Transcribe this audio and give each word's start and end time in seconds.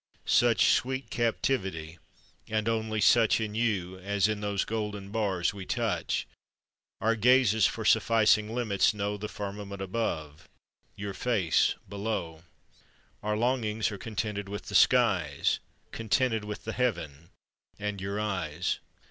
Such 0.25 0.71
sweet 0.71 1.11
captivity, 1.11 1.99
and 2.49 2.67
only 2.67 2.99
such, 3.01 3.39
In 3.39 3.53
you, 3.53 3.99
as 3.99 4.27
in 4.27 4.41
those 4.41 4.65
golden 4.65 5.11
bars, 5.11 5.53
we 5.53 5.63
touch! 5.63 6.25
Our 6.99 7.15
gazes 7.15 7.67
for 7.67 7.85
sufficing 7.85 8.55
limits 8.55 8.95
know 8.95 9.15
The 9.17 9.27
firmament 9.29 9.79
above, 9.79 10.49
your 10.95 11.13
face 11.13 11.75
below; 11.87 12.41
Our 13.21 13.37
longings 13.37 13.91
are 13.91 13.99
contented 13.99 14.49
with 14.49 14.69
the 14.69 14.73
skies, 14.73 15.59
Contented 15.91 16.45
with 16.45 16.63
the 16.63 16.73
heaven, 16.73 17.29
and 17.77 18.01
your 18.01 18.19
eyes. 18.19 18.79